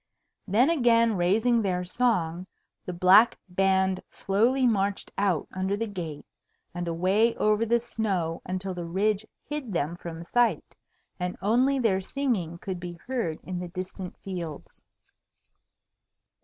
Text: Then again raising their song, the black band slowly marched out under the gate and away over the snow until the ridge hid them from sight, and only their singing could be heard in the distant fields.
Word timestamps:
Then 0.47 0.71
again 0.71 1.15
raising 1.15 1.61
their 1.61 1.85
song, 1.85 2.47
the 2.87 2.91
black 2.91 3.37
band 3.47 3.99
slowly 4.09 4.65
marched 4.65 5.11
out 5.15 5.47
under 5.53 5.77
the 5.77 5.85
gate 5.85 6.25
and 6.73 6.87
away 6.87 7.35
over 7.35 7.67
the 7.67 7.77
snow 7.79 8.41
until 8.43 8.73
the 8.73 8.83
ridge 8.87 9.27
hid 9.47 9.73
them 9.73 9.95
from 9.95 10.23
sight, 10.23 10.75
and 11.19 11.37
only 11.39 11.77
their 11.77 12.01
singing 12.01 12.57
could 12.57 12.79
be 12.79 12.93
heard 12.93 13.37
in 13.43 13.59
the 13.59 13.67
distant 13.67 14.17
fields. 14.17 14.81